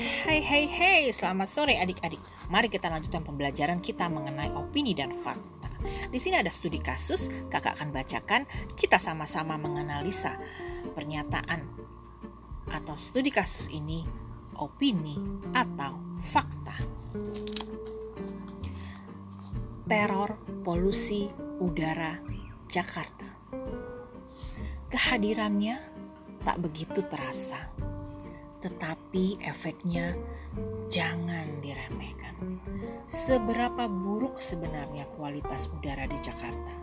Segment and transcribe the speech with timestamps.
[0.00, 2.24] Hey hey, selamat sore adik-adik.
[2.48, 5.68] Mari kita lanjutkan pembelajaran kita mengenai opini dan fakta.
[6.08, 8.48] Di sini ada studi kasus, kakak akan bacakan,
[8.80, 10.40] kita sama-sama menganalisa
[10.96, 11.68] pernyataan
[12.72, 14.00] atau studi kasus ini,
[14.56, 15.20] opini
[15.52, 16.80] atau fakta.
[19.84, 21.28] Teror polusi
[21.60, 22.16] udara
[22.72, 23.28] Jakarta.
[24.88, 25.76] Kehadirannya
[26.40, 27.89] tak begitu terasa
[28.60, 30.14] tetapi efeknya
[30.92, 32.60] jangan diremehkan.
[33.08, 36.74] Seberapa buruk sebenarnya kualitas udara di Jakarta?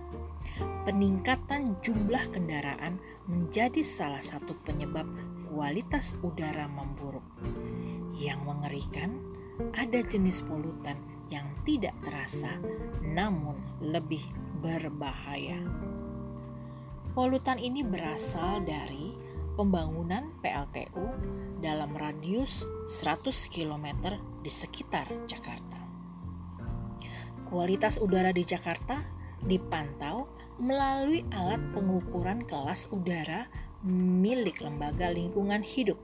[0.87, 2.97] Peningkatan jumlah kendaraan
[3.29, 5.05] menjadi salah satu penyebab
[5.51, 7.23] kualitas udara memburuk.
[8.17, 9.09] Yang mengerikan,
[9.77, 10.97] ada jenis polutan
[11.27, 12.57] yang tidak terasa
[13.03, 14.23] namun lebih
[14.63, 15.59] berbahaya.
[17.17, 19.17] Polutan ini berasal dari
[19.57, 21.05] pembangunan PLTU
[22.07, 25.75] radius 100 km di sekitar Jakarta.
[27.43, 29.03] Kualitas udara di Jakarta
[29.43, 33.51] dipantau melalui alat pengukuran kelas udara
[33.83, 35.99] milik Lembaga Lingkungan Hidup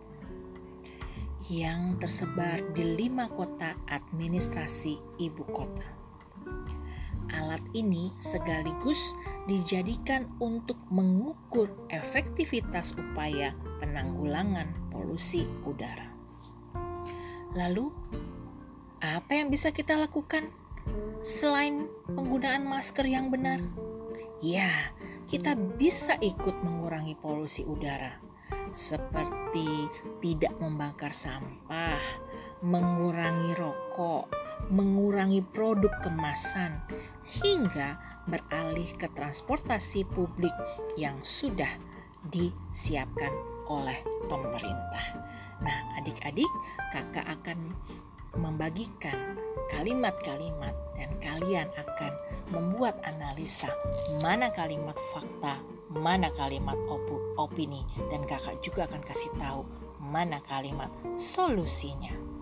[1.48, 5.88] yang tersebar di lima kota administrasi ibu kota.
[7.32, 9.16] Alat ini sekaligus
[9.48, 16.08] dijadikan untuk mengukur efektivitas upaya penanggulangan polusi udara.
[17.52, 17.92] Lalu,
[19.04, 20.48] apa yang bisa kita lakukan
[21.20, 23.60] selain penggunaan masker yang benar?
[24.40, 24.72] Ya,
[25.28, 28.24] kita bisa ikut mengurangi polusi udara,
[28.72, 29.92] seperti
[30.24, 32.00] tidak membakar sampah,
[32.64, 34.32] mengurangi rokok,
[34.72, 36.80] mengurangi produk kemasan,
[37.44, 38.00] hingga
[38.32, 40.56] beralih ke transportasi publik
[40.96, 41.70] yang sudah
[42.32, 45.06] disiapkan oleh pemerintah.
[45.64, 46.50] Nah, adik-adik,
[46.92, 47.72] kakak akan
[48.36, 49.38] membagikan
[49.72, 52.14] kalimat-kalimat dan kalian akan
[52.52, 53.70] membuat analisa
[54.20, 55.62] mana kalimat fakta,
[55.94, 57.06] mana kalimat op
[57.38, 59.62] opini dan kakak juga akan kasih tahu
[60.02, 62.33] mana kalimat solusinya.